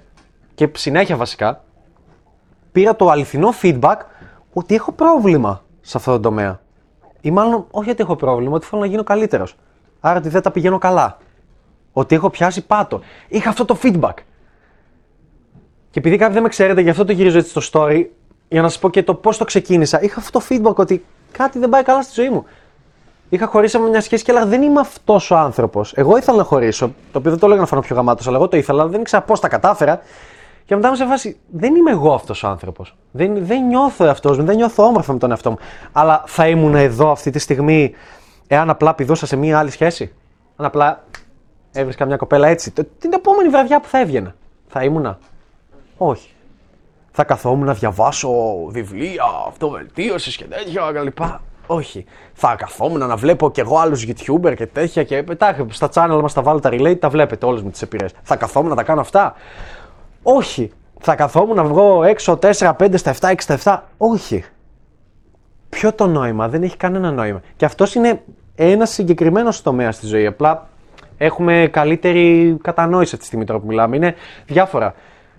[0.54, 1.64] και συνέχεια βασικά
[2.72, 3.96] πήρα το αληθινό feedback
[4.52, 6.60] ότι έχω πρόβλημα σε αυτό το τομέα.
[7.20, 9.56] Ή μάλλον όχι ότι έχω πρόβλημα, ότι θέλω να γίνω καλύτερος.
[10.00, 11.18] Άρα ότι δεν τα πηγαίνω καλά.
[11.98, 13.00] Ότι έχω πιάσει πάτο.
[13.28, 14.14] Είχα αυτό το feedback.
[15.90, 18.04] Και επειδή κάποιοι δεν με ξέρετε, γι' αυτό το γυρίζω έτσι στο story,
[18.48, 20.02] για να σας πω και το πώς το ξεκίνησα.
[20.02, 22.44] Είχα αυτό το feedback ότι κάτι δεν πάει καλά στη ζωή μου.
[23.28, 25.92] Είχα χωρίσει με μια σχέση και έλεγα δεν είμαι αυτός ο άνθρωπος.
[25.96, 28.48] Εγώ ήθελα να χωρίσω, το οποίο δεν το έλεγα να φανώ πιο γαμάτος, αλλά εγώ
[28.48, 30.00] το ήθελα, αλλά δεν ήξερα πώς τα κατάφερα.
[30.64, 32.96] Και μετά είμαι σε φάση, δεν είμαι εγώ αυτός ο άνθρωπος.
[33.10, 35.58] Δεν, δεν νιώθω εαυτό μου, δεν νιώθω όμορφα με τον εαυτό μου.
[35.92, 37.94] Αλλά θα ήμουν εδώ αυτή τη στιγμή,
[38.46, 40.12] εάν απλά πηδούσα σε μια άλλη σχέση.
[40.56, 41.04] Αν απλά
[41.72, 42.70] έβρισκα μια κοπέλα έτσι.
[42.70, 44.34] Το- Την επόμενη βραδιά που θα έβγαινα.
[44.68, 45.18] Θα ήμουνα.
[45.96, 46.30] Όχι.
[47.10, 48.30] Θα καθόμουν να διαβάσω
[48.68, 51.18] βιβλία, αυτοβελτίωση και τέτοια κλπ.
[51.66, 52.04] Όχι.
[52.32, 56.32] Θα καθόμουν να βλέπω κι εγώ άλλους YouTuber και τέτοια και πετάχε στα channel μας
[56.32, 58.08] τα βάλω τα relate, τα βλέπετε όλες με τις επηρεέ.
[58.22, 59.34] Θα καθόμουν να τα κάνω αυτά.
[60.22, 60.70] Όχι.
[61.00, 63.84] Θα καθόμουν να βγω έξω 4, 5 στα 7, 6 στα 7.
[63.96, 64.44] Όχι.
[65.68, 67.40] Ποιο το νόημα, δεν έχει κανένα νόημα.
[67.56, 68.22] Και αυτός είναι
[68.54, 70.26] ένας συγκεκριμένος τομέας στη ζωή.
[70.26, 70.68] Απλά
[71.18, 73.96] έχουμε καλύτερη κατανόηση αυτή τη στιγμή τώρα που μιλάμε.
[73.96, 74.14] Είναι
[74.46, 74.94] διάφορα.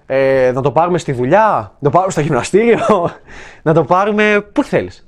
[0.05, 3.11] Ε, να το πάρουμε στη δουλειά, να το πάρουμε στο γυμναστήριο,
[3.63, 5.07] να το πάρουμε πού θέλεις.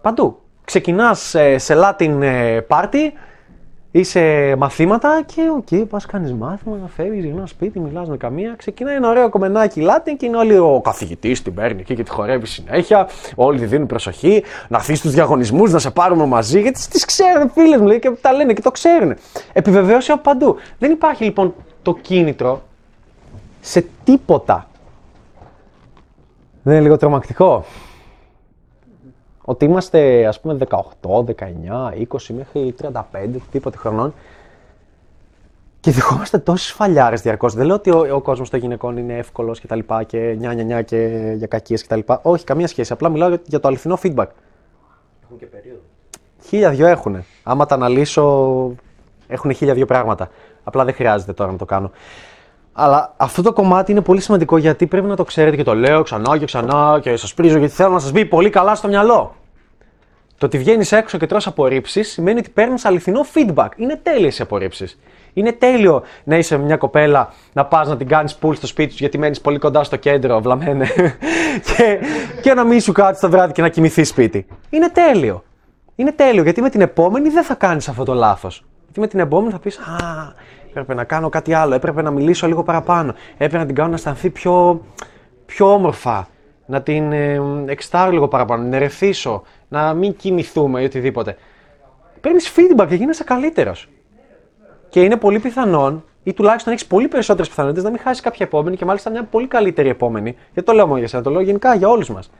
[0.00, 0.42] Παντού.
[0.64, 3.10] Ξεκινάς ε, σε Latin ε, party
[3.94, 8.16] ή σε μαθήματα και ok, okay, πας κάνεις μάθημα, να φεύγεις, γυρνάς σπίτι, μιλάς με
[8.16, 8.54] καμία.
[8.58, 12.10] Ξεκινάει ένα ωραίο γκομενάκι Latin και είναι όλοι ο καθηγητής την παίρνει εκεί και τη
[12.10, 13.08] χορεύει συνέχεια.
[13.34, 16.60] Όλοι τη δίνουν προσοχή, να έρθει στους διαγωνισμούς, να σε πάρουμε μαζί.
[16.60, 19.14] Γιατί τις ξέρουν φίλες μου λέει, και τα λένε και το ξέρουν.
[19.52, 20.56] Επιβεβαίωση από παντού.
[20.78, 22.62] Δεν υπάρχει λοιπόν το κίνητρο
[23.60, 24.66] σε τίποτα.
[26.62, 27.64] Δεν είναι λίγο τρομακτικό;
[29.52, 31.32] Ότι είμαστε ας πούμε 18, 19,
[32.08, 32.92] 20 μέχρι 35,
[33.50, 34.14] τίποτε χρονών
[35.80, 37.54] και δεχόμαστε τόσες φαλιάρες διαρκώς.
[37.54, 40.54] Δεν λέω ότι ο, ο κόσμος των γυναικών είναι εύκολος και τα λοιπά και νιά
[40.54, 42.20] νιά νιά και για κακίες και τα λοιπά.
[42.22, 42.92] Όχι, καμία σχέση.
[42.92, 44.26] Απλά μιλάω για, για το αληθινό feedback.
[45.24, 45.80] Έχουν και περίοδο.
[46.46, 47.24] Χίλια δυο έχουν.
[47.42, 48.22] Άμα τα αναλύσω,
[49.26, 50.30] έχουν χίλια δυο πράγματα.
[50.64, 51.90] Απλά δεν χρειάζεται τώρα να το κάνω.
[52.72, 56.02] Αλλά αυτό το κομμάτι είναι πολύ σημαντικό γιατί πρέπει να το ξέρετε και το λέω
[56.02, 59.34] ξανά και ξανά και σας πρίζω γιατί θέλω να σας μπει πολύ καλά στο μυαλό.
[60.42, 63.68] Το ότι βγαίνεις έξω και τρως απορρίψεις σημαίνει ότι παίρνεις αληθινό feedback.
[63.76, 64.98] Είναι τέλειες οι απορρίψεις.
[65.32, 68.90] Είναι τέλειο να είσαι με μια κοπέλα, να πας να την κάνεις πουλ στο σπίτι
[68.90, 70.86] σου γιατί μένεις πολύ κοντά στο κέντρο, βλαμμένε.
[71.66, 71.98] και,
[72.42, 74.46] και να μην σου κάτσει το βράδυ και να κοιμηθείς σπίτι.
[74.70, 75.44] Είναι τέλειο.
[75.94, 78.64] Είναι τέλειο γιατί με την επόμενη δεν θα κάνεις αυτό το λάθος.
[78.84, 80.32] Γιατί με την επόμενη θα πεις Α,
[80.68, 83.94] έπρεπε να κάνω κάτι άλλο, έπρεπε να μιλήσω λίγο παραπάνω, έπρεπε να την κάνω να
[83.94, 84.84] αισθανθεί πιο,
[85.46, 86.28] πιο όμορφα,
[86.66, 91.36] να την ε, εξτάρω λίγο παραπάνω, να ερεθίσω, να μην κοιμηθούμε ή οτιδήποτε.
[92.20, 93.88] Παίρνεις feedback και γίνεσαι καλύτερος.
[94.88, 98.76] Και είναι πολύ πιθανόν, ή τουλάχιστον έχεις πολύ περισσότερες πιθανότητες να μην χάσεις κάποια επόμενη
[98.76, 100.36] και μάλιστα μια πολύ καλύτερη επόμενη.
[100.52, 102.30] Γιατί το λέω μόνο για σένα, το λέω γενικά για όλους μας.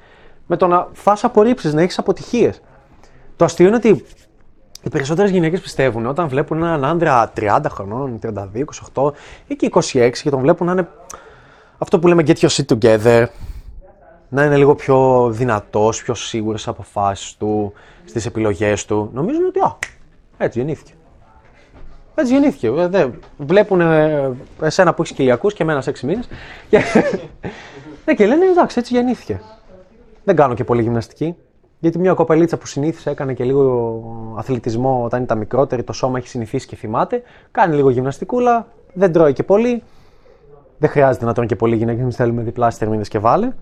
[0.47, 2.61] Με το να φας απορρίψεις, να έχεις αποτυχίες.
[3.37, 4.05] Το αστείο είναι ότι
[4.83, 8.65] οι περισσότερες γυναίκες πιστεύουν όταν βλέπουν έναν άντρα 30 χρονών, 32,
[8.95, 9.13] 28
[9.47, 10.89] ή και 26 και τον βλέπουν να είναι
[11.79, 13.27] αυτό που λέμε get your shit together,
[14.35, 17.73] να είναι λίγο πιο δυνατός, πιο σίγουρος στις αποφάσεις του,
[18.05, 19.11] στις επιλογές του.
[19.13, 19.79] Νομίζουν ότι α,
[20.39, 20.93] έτσι γεννήθηκε.
[22.15, 22.67] Έτσι γεννήθηκε.
[22.67, 24.31] Ε, δεν- Βλέπουν ε,
[24.63, 26.29] εσένα που έχεις κοιλιακούς και εμένα σε 6 μήνες.
[26.69, 26.79] Και...
[28.07, 29.41] ναι, και λένε εντάξει, έτσι γεννήθηκε.
[30.25, 31.35] Δεν κάνω και πολύ γυμναστική.
[31.79, 34.03] Γιατί μια κοπελίτσα που συνήθισε έκανε και λίγο
[34.39, 37.23] αθλητισμό όταν ήταν μικρότερη, το σώμα έχει συνηθίσει και θυμάται.
[37.51, 39.83] Κάνει λίγο γυμναστικούλα, δεν τρώει και πολύ.
[40.79, 43.53] Δεν χρειάζεται να τρώνε και πολύ γυναίκες, εμείς θέλουμε διπλάσιες θερμίδε και βάλε.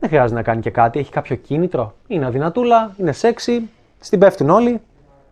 [0.00, 1.94] Δεν χρειάζεται να κάνει και κάτι, έχει κάποιο κίνητρο.
[2.06, 4.80] Είναι αδυνατούλα, είναι σεξι, στην πέφτουν όλοι,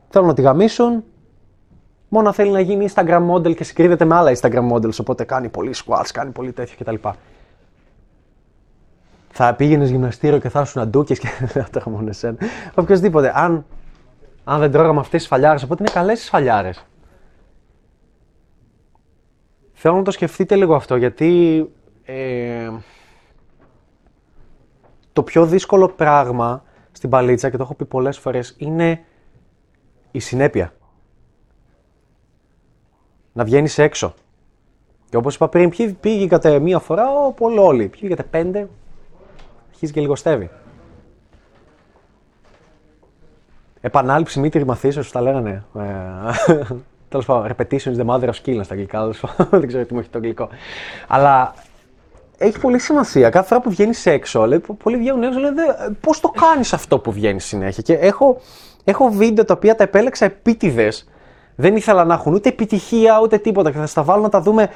[0.09, 1.05] θέλουν να τη γαμίσουν.
[2.09, 5.75] Μόνο θέλει να γίνει Instagram model και συγκρίνεται με άλλα Instagram models, οπότε κάνει πολύ
[5.85, 7.09] squats, κάνει πολύ τέτοιο κτλ.
[9.31, 12.37] Θα πήγαινες γυμναστήριο και θα ήσουν αντούκες και δεν θα το έχω μόνο εσένα.
[12.75, 13.33] Οποιοδήποτε.
[13.35, 13.65] Αν,
[14.45, 16.85] αν δεν τρώγαμε αυτές τις φαλιάρες, οπότε είναι καλές τις φαλιάρες.
[19.73, 21.65] Θέλω να το σκεφτείτε λίγο αυτό, γιατί
[22.05, 22.71] ε,
[25.15, 29.05] το πιο δύσκολο πράγμα στην παλίτσα, και το έχω πει πολλές φορές, είναι
[30.11, 30.73] η συνέπεια.
[33.33, 34.15] Να βγαίνεις έξω.
[35.11, 37.89] Και όπως είπα πριν, ποιοι πήγατε μία φορά, ο, πολύ όλοι.
[37.89, 38.69] Ποιοι πήγατε πέντε,
[39.71, 40.51] αρχίζει και λιγοστεύει.
[43.81, 45.65] Επανάληψη μήτρη μαθήσεως, τα λέγανε.
[45.75, 46.65] Ε,
[47.09, 48.99] Τέλος πάντων, repetition is the mother of skill στα αγγλικά.
[48.99, 49.47] τέλος πάντων.
[49.61, 50.49] Δεν ξέρω τι μου έχει το αγγλικό.
[51.09, 51.55] Αλλά
[52.45, 53.31] έχει πολύ σημασία.
[53.31, 55.63] Κάθε φορά που βγαίνεις έξω, λέει, πο- πολλοί βγαίνουν έξω, λένε
[56.01, 58.41] πώς το κάνεις αυτό που βγαίνεις συνέχεια; Και έχω,
[58.85, 61.09] έχω βίντεο τα οποία τα επέλεξα επίτηδες.
[61.57, 63.71] Δεν ήθελα να έχουν ούτε επιτυχία ούτε τίποτα.
[63.71, 64.69] Και θα σας τα βάλω να τα δούμε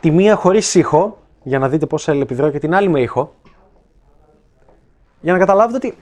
[0.00, 3.34] τη μία χωρίς ήχο, για να δείτε πώς επιδρώ και την άλλη με ήχο.
[5.20, 5.96] Για να καταλάβετε ότι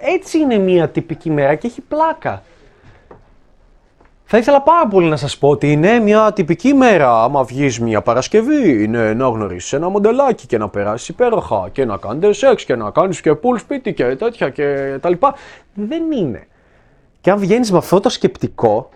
[0.00, 2.42] έτσι είναι μία τυπική μέρα και έχει πλάκα.
[4.34, 7.22] Θα ήθελα πάρα πολύ να σας πω ότι είναι μια τυπική μέρα.
[7.22, 11.96] Άμα βγεις μια Παρασκευή, είναι να γνωρίσεις ένα μοντελάκι και να περάσεις υπέροχα και να
[11.96, 15.34] κάνετε σεξ και να κάνεις και πουλ σπίτι και τέτοια και τα λοιπά.
[15.74, 16.46] Δεν είναι.
[17.20, 18.88] Και αν βγαίνεις με αυτό το σκεπτικό,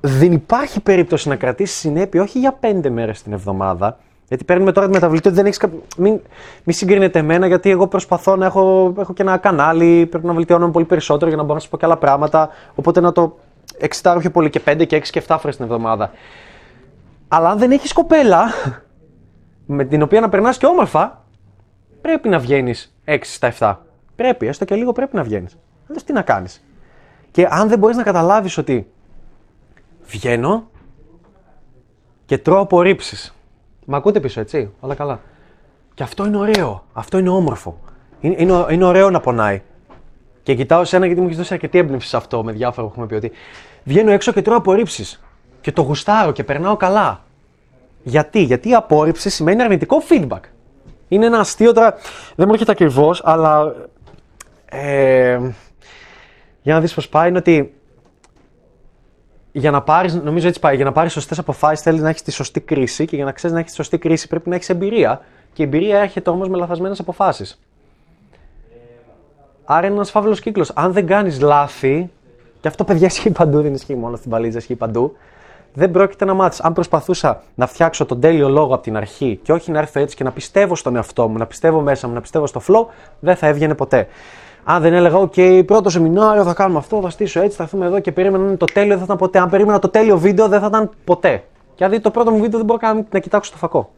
[0.00, 3.98] δεν υπάρχει περίπτωση να κρατήσεις συνέπεια όχι για πέντε μέρες την εβδομάδα,
[4.28, 5.60] γιατί παίρνουμε τώρα τη μεταβλητή ότι δεν έχεις.
[5.96, 6.20] Μην,
[6.64, 10.06] μην συγκρίνετε εμένα, γιατί εγώ προσπαθώ να έχω, έχω και ένα κανάλι.
[10.06, 12.48] Πρέπει να βελτιώνομαι πολύ περισσότερο για να μπορώ να σας πω και άλλα πράγματα.
[12.74, 13.36] Οπότε να το
[13.78, 16.10] εξητάρω πιο πολύ και 5 και 6 και 7 φορές την εβδομάδα.
[17.28, 18.44] Αλλά αν δεν έχεις κοπέλα
[19.66, 21.24] με την οποία να περνάς και όμορφα,
[22.00, 23.76] πρέπει να βγαίνεις 6 στα 7.
[24.16, 25.56] Πρέπει, έστω και λίγο πρέπει να βγαίνεις.
[25.88, 26.64] Αλλιώς τι να κάνεις.
[27.30, 28.90] Και αν δεν μπορείς να καταλάβεις ότι
[30.06, 30.70] βγαίνω
[32.24, 33.34] και τρώω απορρίψεις.
[33.84, 35.20] Μα ακούτε πίσω, έτσι, όλα καλά.
[35.94, 37.78] Και αυτό είναι ωραίο, αυτό είναι όμορφο.
[38.20, 39.62] Είναι, είναι, είναι ωραίο να πονάει.
[40.46, 43.06] Και κοιτάω σένα γιατί μου έχεις δώσει αρκετή έμπνευση σε αυτό με διάφορα που έχουμε
[43.06, 43.32] πει ότι
[43.84, 45.22] βγαίνω έξω και τρώω απορρίψεις.
[45.60, 47.24] Και το γουστάρω και περνάω καλά.
[48.02, 50.40] Γιατί, γιατί η απόρριψη σημαίνει αρνητικό feedback.
[51.08, 51.94] Είναι ένα αστείο τώρα,
[52.34, 53.74] δεν μου έρχεται ακριβώς, αλλά.
[54.64, 55.38] Ε,
[56.62, 57.74] για να δεις πώς πάει, είναι ότι
[59.52, 62.32] για να πάρεις, νομίζω έτσι πάει, για να πάρεις σωστές αποφάσεις θέλεις να έχεις τη
[62.32, 65.20] σωστή κρίση και για να ξέρεις να έχεις τη σωστή κρίση πρέπει να έχεις εμπειρία.
[65.52, 67.60] Και η εμπειρία έρχεται όμως με λαθασμένες αποφάσεις.
[69.68, 70.70] Άρα είναι ένας φαύλος κύκλος.
[70.74, 72.10] Αν δεν κάνεις λάθη,
[72.60, 75.16] και αυτό παιδιά ισχύει παντού, δεν ισχύει μόνο στην παλίτσα, ισχύει παντού,
[75.74, 76.60] δεν πρόκειται να μάθεις.
[76.60, 80.16] Αν προσπαθούσα να φτιάξω τον τέλειο λόγο από την αρχή και όχι να έρθω έτσι
[80.16, 82.86] και να πιστεύω στον εαυτό μου, να πιστεύω μέσα μου, να πιστεύω στο flow,
[83.20, 84.06] δεν θα έβγαινε ποτέ.
[84.64, 88.00] Αν δεν έλεγα, OK, πρώτο σεμινάριο θα κάνουμε αυτό, θα στήσω έτσι, θα έρθουμε εδώ
[88.00, 89.38] και περίμενα να είναι το τέλειο, δεν θα ήταν ποτέ.
[89.38, 91.44] Αν περίμενα το τέλειο βίντεο, δεν θα ήταν ποτέ.
[91.74, 93.90] Και αν δείτε το πρώτο μου βίντεο, δεν μπορώ να, να κοιτάξω το φακό.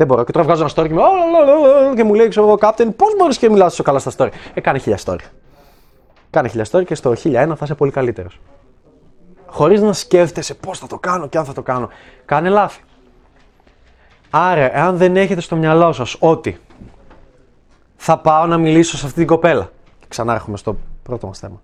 [0.00, 0.24] Δεν μπορώ.
[0.24, 3.38] Και τώρα βγάζω ένα story και, με, και μου λέει, ξέρω εγώ, Captain, πώς μπορείς
[3.38, 5.18] και μιλάς τόσο καλά στα story; Ε, κάνε χίλια story.
[6.30, 8.40] Κάνε χίλια story και στο 1001 θα είσαι πολύ καλύτερος.
[9.46, 11.88] Χωρίς να σκέφτεσαι πώς θα το κάνω και αν θα το κάνω.
[12.24, 12.82] Κάνε λάθη.
[14.30, 16.60] Άρα, εάν δεν έχετε στο μυαλό σας ότι
[17.96, 19.70] θα πάω να μιλήσω σε αυτή την κοπέλα.
[20.08, 21.60] Ξανά έρχομαι στο πρώτο μας θέμα.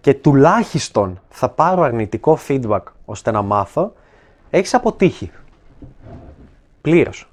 [0.00, 3.92] Και τουλάχιστον θα πάρω αρνητικό feedback ώστε να μάθω,
[4.50, 5.30] έχεις αποτύχει.
[6.86, 7.26] Πλήρως.